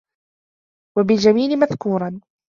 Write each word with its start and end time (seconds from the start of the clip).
وَبِالْجَمِيلِ 0.97 1.59
مَذْكُورًا 1.59 2.21